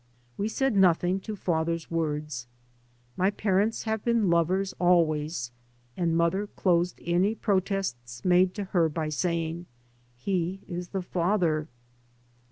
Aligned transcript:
We 0.35 0.47
said 0.47 0.75
nothing 0.75 1.19
to 1.19 1.35
father's 1.35 1.91
words; 1.91 2.47
my 3.15 3.29
parents 3.29 3.83
have 3.83 4.03
been 4.03 4.31
lovers 4.31 4.73
always 4.79 5.51
and 5.95 6.17
mother 6.17 6.47
closed 6.47 6.99
any 7.05 7.35
protests 7.35 8.25
made 8.25 8.55
to 8.55 8.63
her 8.63 8.89
by 8.89 9.09
saying," 9.09 9.67
He 10.25 10.61
is 10.67 10.87
the 10.89 11.03
father." 11.03 11.67